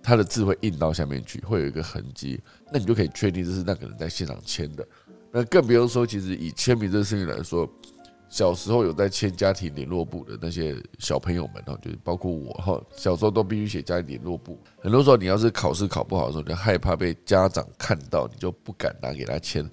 [0.01, 2.39] 他的字会印到下面去，会有一个痕迹，
[2.71, 4.87] 那你就可以确定这是那个人在现场签的，
[5.31, 7.67] 那更不用说，其实以签名这个事情来说。
[8.33, 14.59] 小时候有在签家庭联络簿的那些小朋友们哈，就是包括我哈，小时候都必须写家庭联络簿。
[14.81, 19.63] 很多时候你要是考试考不好的时候，你就害怕被家长看到，你就不敢拿给他签，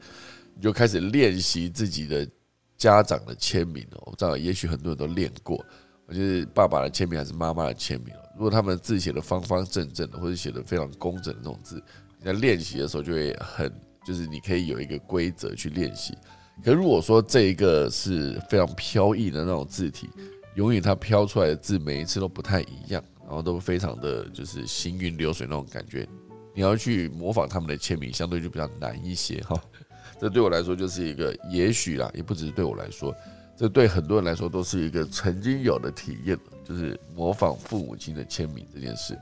[0.55, 2.29] 你就开始练习自己的
[2.77, 4.03] 家长的签名哦。
[4.05, 5.57] 我知道，也许很多人都练过，
[6.09, 11.83] 就是爸爸的签名还是妈妈的签名如果他们字写的方方正正的，或者写的非常工整的那种字，
[12.19, 13.73] 你在练习的时候就会很，
[14.05, 16.15] 就是你可以有一个规则去练习。
[16.65, 20.09] 可如果说这一个是非常飘逸的那种字体，
[20.57, 26.07] 永远它飘出来的字每一次都不太一样，然后都非常的就是行云流水那种感觉，
[26.55, 29.61] 你要去模仿他们的签名，相对就比较难一些哈。
[30.21, 33.15] 这对我来说就是一个，也许啦，也不只是对我来说，
[33.57, 39.19] 这对很多人来说都是一个曾经有的体验，就是模仿父母亲的签名这件事。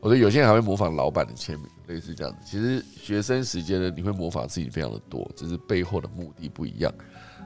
[0.00, 2.38] 我觉得有些人还会模仿老板的签名，类似这样子。
[2.44, 6.92] 其实学生时间呢，你会模仿自己非常的多，只是背后的目的不一样。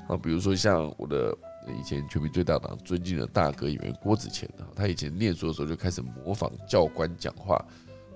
[0.06, 1.36] 啊，比如说像我的
[1.78, 7.60] 以前全民最大党尊敬的大哥演员郭子乾，他以前念书的时候就开始模仿教官讲话，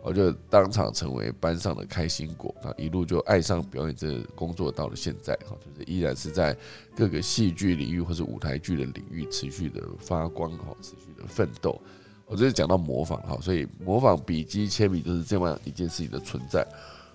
[0.03, 6.57] 我就当场成为班上的开心果啊，一路就爱上表演这工作，到了现在哈，就是依然是在
[6.94, 11.81] 各个戏剧领域或是舞台剧的领域持续的发光哈，持续的奋斗。
[12.29, 16.67] 我这是讲到模仿哈，所以模仿笔记签名就是这样一件事情的存在。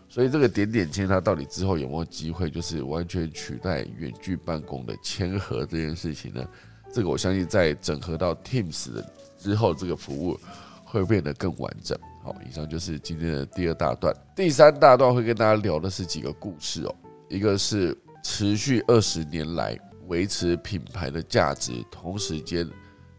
[0.10, 6.44] 所以这个点点签它到底之后有没有机会，就是完全取代远距办公的签合这件事情呢？
[6.92, 10.40] 这个我相信在整合到 Teams 的之后，这个服务
[10.84, 11.98] 会变得更完整。
[12.24, 16.96] 好，以上就是今天的第二大段，第三大段会跟大家聊的是几个故事哦。
[17.30, 22.68] 一个是持续二十年来维持品牌的价值，同时间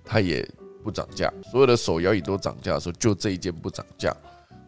[0.04, 0.44] 它也。
[0.84, 4.14] 不涨价，所有的手摇椅都涨价的时候，就这一件不涨价。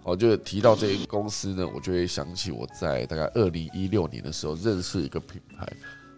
[0.03, 5.67] 好，就提到这个公司呢，我就会想起我在大概二零一六年的时候认识一个品牌，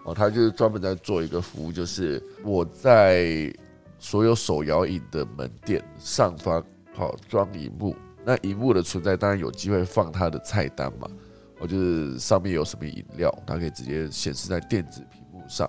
[0.04, 3.52] 哦，他就是专门在做一个服务，就是我在
[3.98, 6.62] 所有手摇椅的门店上方
[6.94, 11.08] 好装荧幕，那荧幕的存在当然有机会放它的菜单嘛，
[11.58, 15.66] 我就是上面有什么饮料，它可以直接显示在电子屏幕上。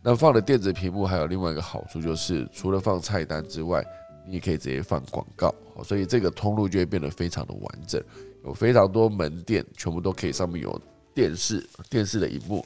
[0.00, 3.84] 那放的电子屏幕还有另外一个好处，就是除了放菜单之外，
[4.26, 8.02] 你也可以直接放广告，所以这个通路就会变得非常的完整，
[8.44, 10.80] 有非常多门店全部都可以上面有
[11.12, 12.64] 电视，电视的荧幕，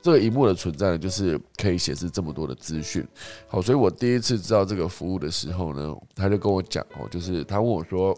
[0.00, 3.06] 这个荧幕的存在呢，就是可以显示这么多的资讯。
[3.46, 8.16] 好，所以我第一次知道这个服务的时候呢，他就跟我讲哦，就是他问我说，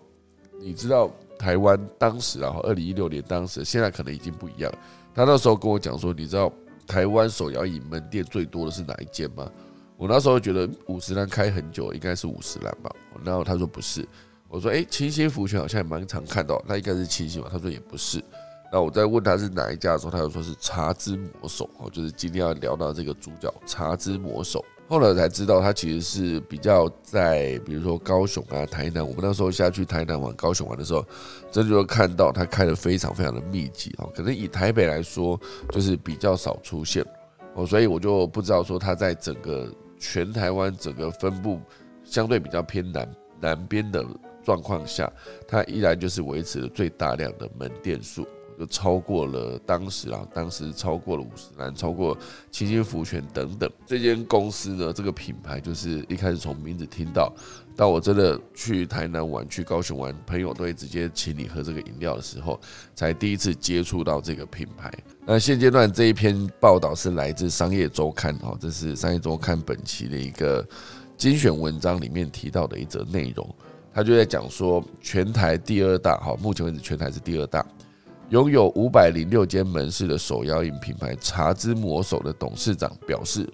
[0.61, 4.72] 你知道台湾当时然后二零一六年当时，现在可能已经不一样，
[5.12, 6.50] 他那时候跟我讲说，你知道。
[6.88, 9.48] 台湾手摇椅门店最多的是哪一间吗？
[9.98, 12.90] 我那时候觉得五十岚开很久，应该是五十岚吧。
[13.22, 14.09] 然后他说不是，
[14.48, 17.48] 我说哎，清新福泉好像也蛮常看到，那应该是清新吧？
[17.53, 18.24] 他说也不是。
[18.72, 24.64] 那我在问他是哪一家的时候，他就说是茶之魔手哦，就是今天要聊到这个主角茶之魔手。
[24.88, 29.07] 后来才知道，他其实是比较在，比如说高雄啊、台南。
[29.07, 31.05] 我们那时候下去台南玩、高雄玩的时候，
[31.53, 34.11] 真的就看到他开的非常非常的密集哦。
[34.14, 35.38] 可能以台北来说，
[35.70, 37.05] 就是比较少出现
[37.55, 41.61] 哦，所以我就不知道说他在整个全台湾整个分布
[42.03, 44.03] 相对比较偏南南边的
[44.42, 45.12] 状况下，
[45.46, 48.27] 他依然就是维持了最大量的门店数。
[48.59, 52.16] 就超过了当时啊，当时超过了五十岚，超过
[52.51, 53.71] 清新福泉等等。
[53.87, 57.33] 这间公司呢，这个品牌就是一开始从名字听到，
[57.77, 62.59] 到我真的去台南玩、去高雄玩，朋友都会直接请你喝这个饮料的时候，
[62.97, 64.92] 才第一次接触到这个品牌。
[65.25, 70.66] 那现阶段这一篇报道是来自商业周刊哦，这是商业周刊本期的一个
[71.16, 73.49] 精选文章里面提到的一则内容，
[73.92, 77.64] 他就在讲说，全台第二大，好，目前为止全台是第二大，
[78.30, 83.48] 拥有五百零六间门市的手摇饮品牌茶之魔手的董事长表示，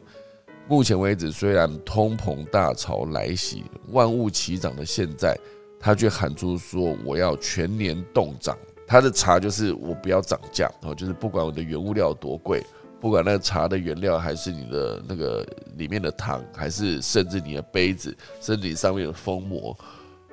[0.66, 5.38] 目前为止虽然通膨大潮来袭，万物齐涨的现在，
[5.78, 8.56] 他却喊出说我要全年冻涨。
[8.84, 12.60] 他的茶就是我不要涨价哦，就是不管我的原物料多贵，
[13.00, 19.74] 不管那个茶的原料还是你的那个里面的糖，还是甚至你的杯子，甚至你上面的封膜，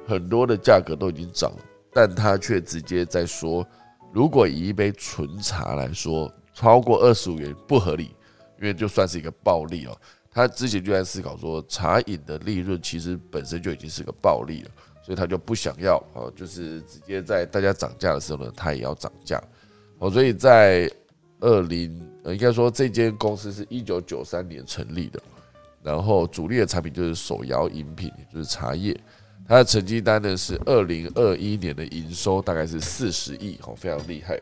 [0.07, 1.51] 很多的价格都已经涨，
[1.93, 3.65] 但他却直接在说，
[4.11, 8.15] 如果以一杯纯茶来说，超过二十五元不合理，
[8.59, 9.97] 因为就算是一个暴利哦。
[10.29, 14.71] 他之前就在思考说，茶饮的利润其实本身就已经是个暴利了。
[15.03, 19.41] 所以他就不想要哦，就是直接在大家涨价的时候呢，他也要涨价
[19.97, 20.11] 哦。
[20.11, 20.87] 所以在
[21.39, 25.19] 二零呃，应该说这间公司是一九九三年成立的，
[25.81, 28.95] 然后主力的产品就是手摇饮品，就是茶叶。
[29.47, 34.39] 它的成绩单呢是二零二一年的营收大概是四十亿哦，非常厉害。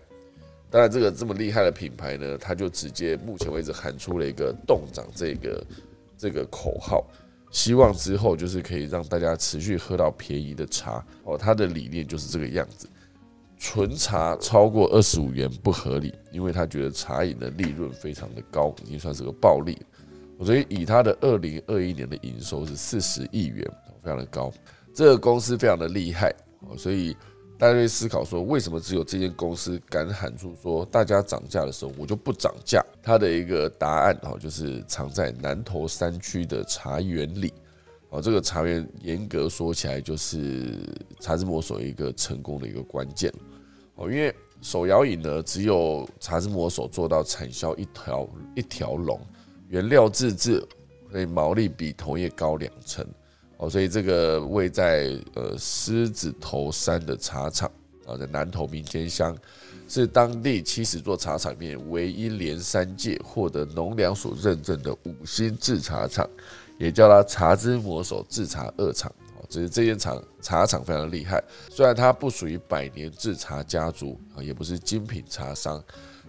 [0.69, 5.65] 当然，这个这么厉害的品牌呢，他就直接目前为止喊出了一个“冻涨”这个
[6.15, 7.03] 这个口号。
[7.51, 12.87] 希望之后就是可以让大家持续喝到便宜的茶哦，他的理念就是这个样子。
[13.57, 19.75] 纯茶超过二十五元不合理，因为他觉得茶饮的利润非常的高，已经算是个暴利。
[20.45, 23.65] 所以以他的二零二一年的营收是四十亿元，
[24.03, 24.53] 非常的高。
[24.99, 26.35] 这个公司非常的厉害，
[26.77, 27.15] 所以。
[27.57, 32.81] 大家会思考说，为什么只有这间公司敢喊出说，大家涨价的时候我就不涨价？
[33.03, 37.53] 它的一个答案哈，就是藏在南投山区的茶园里。
[38.11, 40.79] 哦，这个茶园严格说起来，就是
[41.19, 43.29] 茶之魔手一个成功的一个关键。
[43.95, 49.19] 哦，因为手摇饮呢，只有茶之魔手做到产销一条一条龙，
[49.67, 50.65] 原料自制，
[51.11, 53.05] 所以毛利比同业高两成。
[53.59, 57.69] 哦，所以这个位在呃狮子头山的茶厂
[58.05, 59.37] 啊，在南投民间乡，
[59.89, 66.25] 是当地七十座茶厂里面唯一连三届获得农粮署认证的五星制茶厂，
[66.77, 69.13] 也叫它茶之魔手制茶二厂。
[69.35, 75.83] 哦，只是这间厂茶厂非常厉害，虽然它不属于百年制茶家族啊，也不是精品茶商，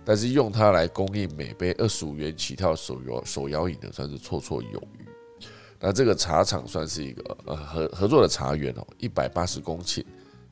[0.04, 5.09] 但是用它来供应每杯二十五元起跳手摇手摇饮的，算是绰绰有余。
[5.80, 10.04] 那这个茶厂算是一个呃合合作的茶园哦，一百八十公顷，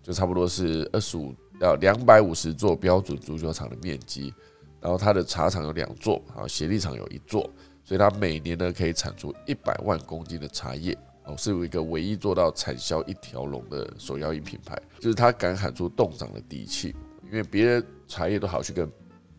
[0.02, 4.32] 就差不多是二十五到两百五十座标准足球场的面积。
[4.80, 7.42] 然后它的茶厂有两座，啊，协力厂有一座，
[7.84, 18.88] 所以它每年呢可以产出一百万公斤的茶叶哦，是有一个唯一做到产销一条龙的手摇饮品牌，就是它敢喊出冻涨的底气，因为别人茶叶都好去跟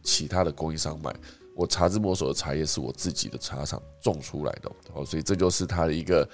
[0.04, 1.15] 其他的供应商买。
[1.60, 6.26] 我茶之魔手的茶叶是我自己的茶厂种出来的，哦，所以这就是它的一个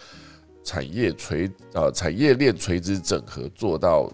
[0.63, 4.07] 产业垂呃产业链垂直整合，做到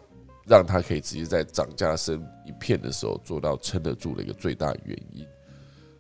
[0.47, 5.27] 让它可以直接在涨价升一片的时候做到撑得住的一个最大原因。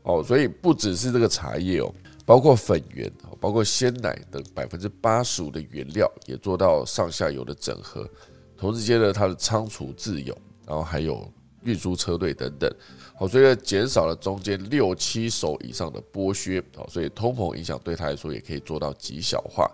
[0.03, 1.93] 哦，所以不只是这个茶叶哦，
[2.25, 8.09] 包括粉圆，包括鲜奶等百分之八十五的原料也做到上下游的整合，
[8.55, 10.33] 同时间呢它的仓储自有，
[10.65, 11.29] 然后还有
[11.63, 12.69] 运输车队等等。
[13.15, 19.69] 好，所以减少了中间六七手以上的剥削，好，所以通膨影响对他来说也可以做到极小化，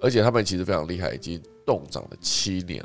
[0.00, 2.82] 而且他们其实非常厉害，已经冻涨了七年，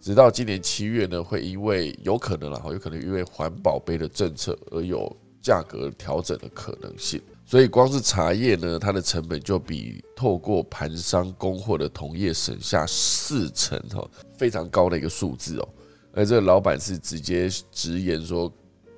[0.00, 14.04] 直到今年七月呢，会因为有可能了，哈，有可能因为环保杯的政策而有价格调整的可能性，所以光是茶叶呢，它的成本就比透过盘商供货的同业省下四成，哈，
[14.36, 15.68] 非常高的一个数字哦，
[16.18, 18.52] 那这个老板是直接直言说。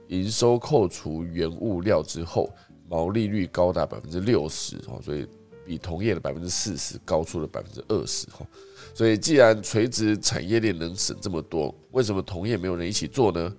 [0.09, 2.53] 营收扣除原物料之后，
[2.89, 5.25] 毛利率高达百分之六十哦，所以
[5.65, 8.45] 比同业的百分之四十高出了百分之二十哈。
[8.93, 13.57] 所以既然垂直产业链能省这么多，为什么同业没有人一起做呢？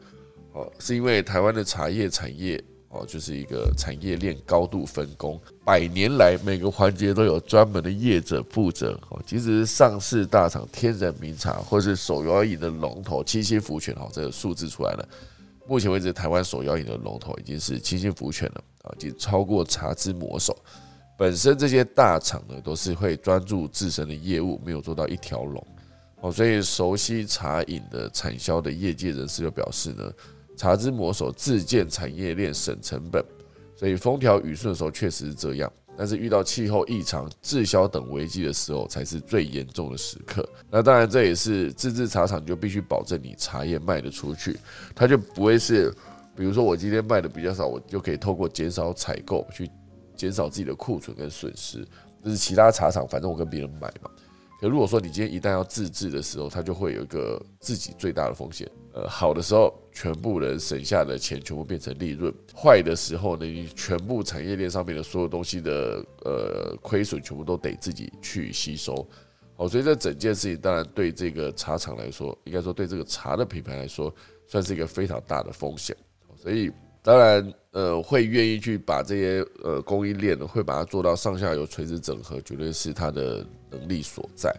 [0.52, 9.21] 哦，是因为台湾的茶叶产业哦，就是一个产业链高度分工，百年来每个环节都有专门的业者负责哦。
[9.25, 15.10] 即使是上市大厂天人名茶，或是手摇饮的龙头清新福泉哦，这个数字出来了。
[15.67, 20.58] 目前为止，台湾手摇饮的龙头已经是清新福泉了啊，已经超过茶之魔手。
[21.17, 25.65] 本身这些大厂呢，都是会专注自身的业务，没有做到一条龙
[26.19, 26.31] 哦。
[26.31, 30.12] 所以熟悉茶饮的产销的业界人士就表示呢，
[30.62, 33.26] 茶之魔手自建产业链省成本，
[33.76, 35.74] 所以风调雨顺的时候确实是这样。
[35.98, 40.48] 但是遇到气候异常、滞销等危机的时候，才是最严重的时刻。
[40.70, 44.56] 那当然，这也是自制茶厂就必须保证你茶叶卖得出去，
[44.94, 45.92] 它就不会是，
[46.36, 49.68] 比如说我今天卖的比较少，我就可以透过减少采购去
[50.16, 51.84] 减少自己的库存跟损失。
[52.24, 54.12] 就是其他茶厂，反正我跟别人买嘛。
[54.60, 58.70] 可如果说你今天一旦要自制的时候，它就会有一个自己最大的风险。
[58.94, 69.06] 呃，好的时候，全部人省下的钱全部变成利润；坏的时候呢，你全部产业链上面的所有东西的呃亏损，全部都得自己去吸收。
[69.56, 74.13] 好，所以这整件事情当然对这个茶厂来说，应该说对这个茶的品牌来说，
[74.48, 75.96] 算是一个非常大的风险。
[76.35, 76.71] 所以
[77.04, 84.52] 当然，呃，会愿意去把这些呃供应链呢，会把它做到上下游垂直整合，绝对是它的能力所在。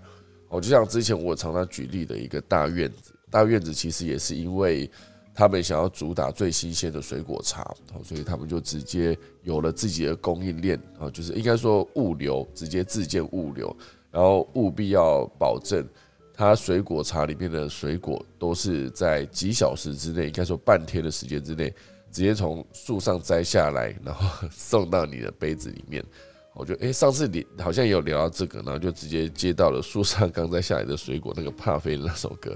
[0.48, 3.12] 哦，就像之前我常常举例的一个大院子。
[3.30, 4.88] 大院子其实也是因为
[5.34, 7.74] 他们想要主打最新鲜的水果茶，
[8.04, 13.74] 所以他们就直接有了自己的供应链啊，就是应该说物流直接自建物流，
[14.10, 15.86] 然后务必要保证
[16.34, 21.70] 它水果茶里面的水果都是在几小时之内，应该说半天的时间之内，
[22.10, 26.04] 直接从树上摘下来，然后送到你的杯子里面。
[26.54, 32.54] 我觉得，哎，上次你好像有聊到这个，然后就直接接到了树上刚摘下来的水果那个 帕菲那首歌。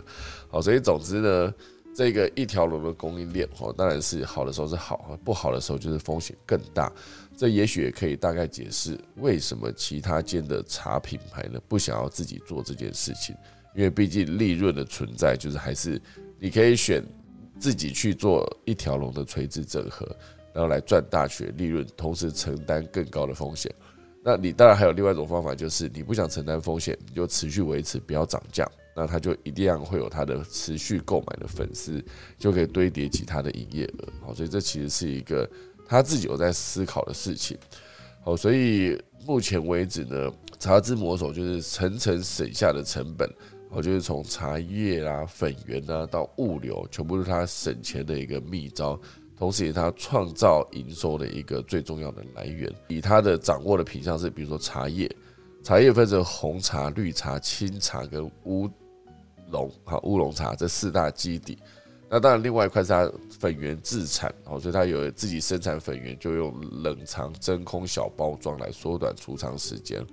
[0.48, 1.54] 好，所以总之呢，
[1.96, 6.92] 这个一条龙的供应链，哦，当然是好的时候是好，不好的时候就是风险更大。
[7.34, 13.34] 这也许也可以大概解释为什么其他间的茶品牌呢不想要自己做这件事情，
[13.74, 15.98] 因为毕竟利润的存在，就是还是
[16.38, 17.02] 你可以选
[17.58, 20.06] 自己去做一条龙的垂直整合，
[20.52, 23.74] 然后来赚大钱利润，同时承担更高的风险。
[24.22, 32.02] 那你当然还有另外一种方法，就是你不想承担风险，你就持续维持，不要涨价，那他就一定会有他的持续购买的粉丝，
[32.38, 34.08] 就可以堆叠起他的营业额。
[34.24, 35.48] 好，所以这其实是一个
[35.86, 37.58] 他自己有在思考的事情。
[38.24, 43.30] 好，所以目前为止呢，茶之魔手就是层层省下的成本，
[43.70, 48.98] 好，就是从茶叶啦、粉圆啊到物流，全部是他省钱的一个秘招。
[49.38, 52.72] 同时，也是他创造营收的一个最重要的来源。
[52.88, 55.14] 以他的掌握的品相是，比如说茶叶，
[55.62, 58.66] 茶叶分成红茶、绿茶、青茶跟乌
[59.50, 61.58] 龙，哈乌龙茶这四大基底。
[62.08, 70.06] 那当然，另外一块是它粉圆自产，哦，所以它有自己生产粉圆，就用冷藏真空小包装来缩短储藏时间。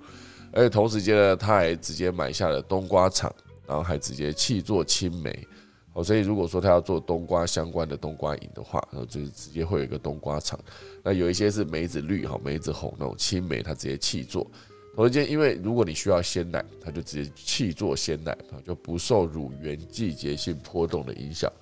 [0.52, 3.32] 而且同时间呢，他还直接买下了冬瓜厂，
[3.66, 5.46] 然后还直接弃做青梅。
[5.92, 10.58] 哦，所以如果说他要做冬瓜相关的冬瓜饮的话，然后就是直接会有一个冬瓜厂。
[11.02, 14.44] 那有一些是梅子绿哈，梅子红那种青梅，它直接气做。
[14.94, 21.52] 同时间，因为如果你需要鲜奶，它就直接气做鲜奶啊，就不受乳源季节性波动的影响，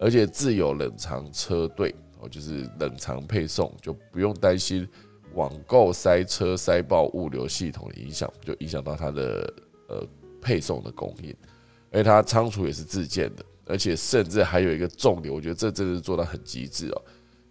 [0.00, 4.88] 而且自有冷藏车队，哦，就是冷藏配送，就不用担心
[5.34, 9.54] 网购塞车塞爆物流系统的影响，就影响到它的
[9.88, 10.06] 呃
[10.40, 11.34] 配送的供应。
[11.90, 13.44] 而且它仓储也是自建的。
[13.70, 17.02] 而且甚至还有一个重点，我觉得这真的是做到很极致哦。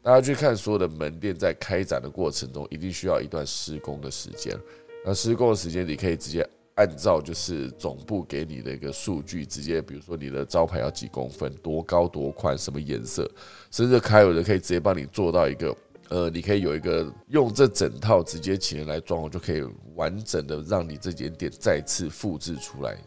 [0.02, 4.58] 大家去看所有的门店在开展的过程中，一定需要一段施工的时间。
[5.06, 13.30] 那施工的时间，你可以直接按照就是总部给你的一个数据，直接比如说你的招牌要几公分、多高、多宽、什么颜色，
[13.72, 15.76] 甚至开有的可以直接帮你做到一个，
[16.10, 19.64] 呃，你可以有一个用这整套直接请人来装我，就可以
[19.96, 22.98] 完整的让你这间店再次复制出来，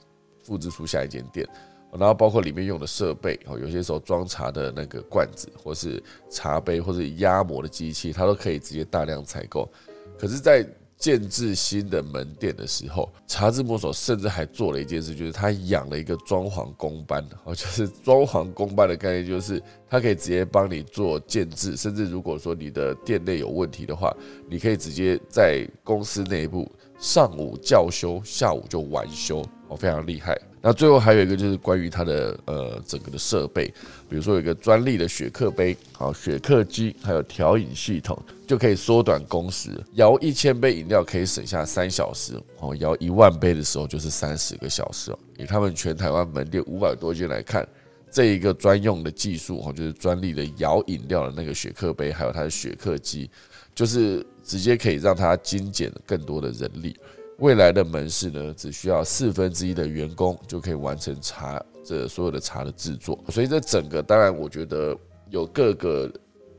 [0.42, 1.46] 复制出下一间店。
[1.92, 9.68] 然后包括里面用的设备哦，有些时候装茶的那个罐子，或是茶杯，或者压模的机器，它都可以直接大量采购。
[10.16, 10.64] 可是，在
[11.00, 24.14] 建制新的门店的时候，茶之魔手甚至还做了一件事，就是他养了一个装潢工班， 哦，就是装潢工班的概念，就是他可以直接帮你做建制，甚至如果说你的店内有问题的话，
[24.46, 30.38] 你可以直接在公司内部上午教修，下午就晚修，哦，非常厉害。
[30.62, 33.66] 那最后还有一个就是关于它的呃整个的设备，
[34.10, 39.70] 比如说有一个专利的雪克杯，好雪克机，还有调饮系统，就可以缩短工时。
[39.94, 45.18] 摇一千杯饮料可以省下三小时，哦，摇一万杯的时候就是三十个小时哦。
[45.38, 47.66] 以他们全台湾门店五百多间来看，
[48.10, 53.30] 这一个专用的技术哦，就是专利的摇饮料的那个雪克杯，还有它的雪克机，
[53.74, 56.94] 就是直接可以让它精简更多的人力。
[57.40, 63.18] 未来的门市呢，只需要四分之一的员工就可以完成茶这所有的茶的制作。
[63.28, 64.94] 所以这整个，当然我觉得
[65.30, 66.12] 有各个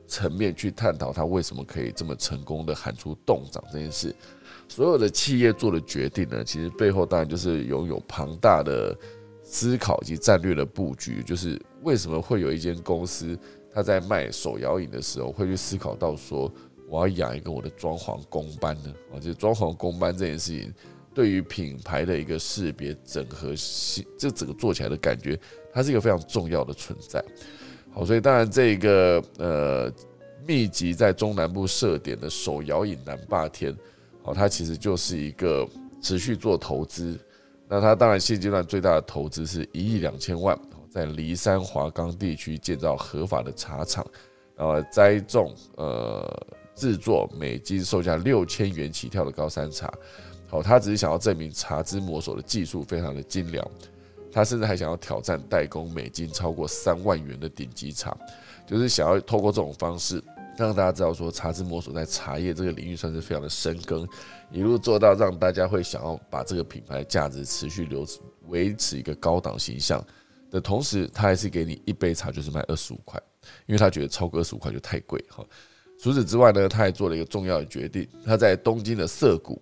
[0.07, 4.13] 层面去探讨它为什么可以这么成功的喊出冻涨这件事。
[4.67, 8.97] 所有的企业做的决定呢，其实背后当然就是拥有庞大的
[9.43, 11.21] 思考及战略的布局。
[11.21, 13.37] 就是为什么会有一间公司，
[13.71, 16.51] 它在卖手摇饮的时候会去思考到说。
[16.91, 20.73] 我要养一个我的装潢工班呢，啊，就装潢工班这件事情，
[21.13, 25.39] 对于品牌的一个识别、整合性，这整个做起来的感觉，
[25.73, 27.23] 它是一个非常重要的存在。
[27.93, 29.93] 好，所以当然这个呃，
[30.45, 33.73] 密集在中南部设点的手摇饮南霸天，
[34.23, 35.65] 哦，它其实就是一个
[36.01, 37.17] 持续做投资。
[37.69, 44.05] 那它当然现阶段最大的投资是一亿两千万，在梨山华冈地区建造合法的茶厂，
[44.57, 49.91] 然后栽种呃制作每斤售价六千元起跳的高山茶。
[50.47, 53.65] 好，他只是想要证明茶之魔手的技术非常的精良，
[54.31, 58.15] 他甚至还想要挑战代工每斤超过三万元的顶级茶，
[58.67, 60.21] 就是想要透过这种方式
[60.57, 64.05] 让大家知道说茶之魔手在茶叶这个领域算是非常的深耕，
[64.51, 68.05] 一路做到让大家会想要把这个品牌的价值持续留
[68.47, 70.05] 维持一个高档形象
[70.49, 73.17] 的同时，他还是给你一杯茶就是卖二十五块，
[73.67, 75.45] 因为他觉得超过二十五块就太贵哈。
[76.01, 79.61] 除此之外呢，他还做了一个重要的决定，他在东京的涩谷。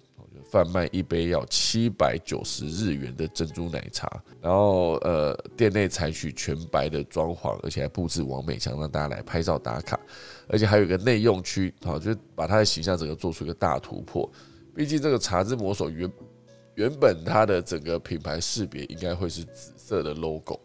[0.51, 4.09] 贩卖一杯要七百九十日元的珍珠奶茶，
[4.41, 9.99] 然后呃，店内采取全白的装潢，而且还布置完美墙让大家来拍照打卡，
[10.47, 14.27] 而且还有一个内用区，好，就把它的形象整个做出一个大突破。
[14.75, 16.11] 毕竟这个茶之魔手原
[16.73, 20.59] 原本它的整个品牌识别应该会是紫色的 logo，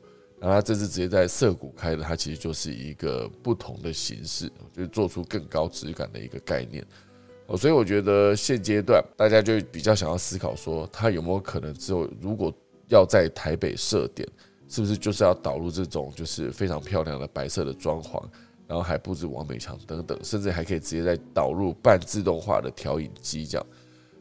[0.45, 6.84] 然后它这次直接在涩谷开的，它其实就是一个不同的形式，就是做出更高质感的一个概念。
[7.47, 12.53] 哦，所以我觉得现阶段大家就比较想要思考说，它有没有可能之后如果
[12.88, 14.28] 要在台北设点，
[14.68, 18.22] 是不是就是要导入这种就是非常漂亮的白色的装潢，
[18.66, 23.66] 然后还布置完美墙等等，甚至还可以直接在导入半自动化的调饮机这样。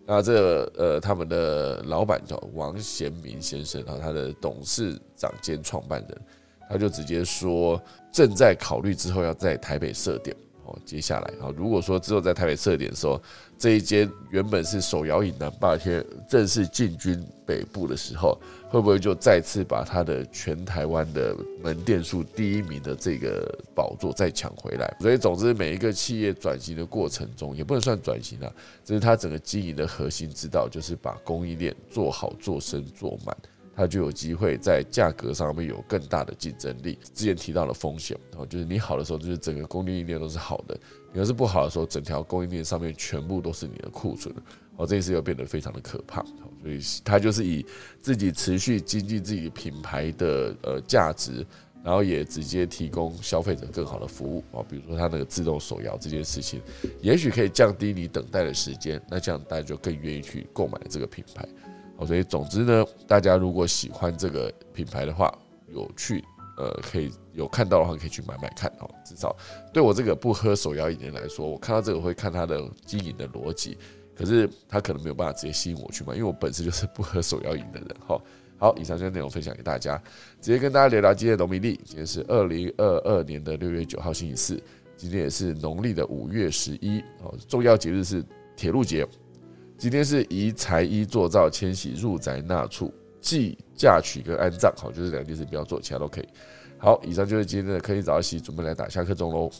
[0.05, 6.21] 那这呃，他们的老板叫王贤明先生啊，他的董事长兼创办人，
[6.69, 7.81] 他就直接说
[8.11, 10.35] 正在考虑之后要在台北设点。
[10.65, 13.21] 哦，接下来啊，如果说之后在台北设点的时候，
[13.63, 18.37] 这一间原本是手摇饮南霸天正式进军北部的时候，
[18.67, 24.93] 会不会就再次把他的全台湾的门店数第一名的这个宝座再抢回来？
[24.99, 28.51] 所以，总之每一个企业转型的过程中，也不能算转型啊，
[28.83, 33.33] 这是他整个经营的核心之道，就是把供应链做好、做深、做满。
[33.75, 36.97] 它就有机会在价格上面有更大的竞争力。
[37.13, 40.75] 之前提到了风险，然后就是你好的时候，就是整个供应链都是好的；
[41.11, 44.33] 你要是不好的时候，整条供应链上面全部都是你的库存，
[44.77, 46.23] 哦，这一次又变得非常的可怕。
[46.61, 47.65] 所以它就是以
[47.99, 51.45] 自己持续经济自己品牌的呃价值，
[51.83, 54.63] 然后也直接提供消费者更好的服务啊。
[54.69, 56.61] 比如说它那个自动手摇这件事情，
[57.01, 61.45] 也许可以降低你等待的时间，那这样大家就更愿意去购买这个品牌。
[62.05, 65.33] 所以，总之呢，大家如果喜欢这个品牌的话，
[65.67, 66.23] 有去
[66.57, 68.89] 呃，可以有看到的话，可以去买买看哦。
[69.03, 69.35] 至少
[69.71, 73.77] 对我这个不喝手摇饮的人来说，我看到这个会看它的经营的逻辑，
[74.15, 77.89] 可是它可能没有办法直接吸引我去买，因为我本身就是不喝手摇饮的人。
[78.07, 78.21] 哈，
[78.57, 79.97] 好，以上这些内容分享给大家，
[80.39, 81.75] 直接跟大家聊聊今天的农民历。
[81.83, 84.61] 今天是二零二二年的六月九号星期四，
[84.95, 88.23] 今天也是农历的五月十一哦，重要节日是
[88.55, 89.07] 铁路节。
[89.83, 96.29] 今天是移财衣做灶迁徙入宅纳畜即嫁娶跟安葬，好，就是两件事不要做，其他都可以。
[96.77, 99.51] 好，以上就是今天的科技早起，准备来打下课钟喽。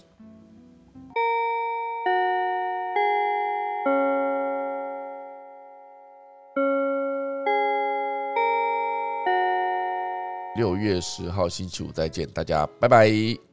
[10.55, 13.43] 六月十号星期五再见，大家拜拜。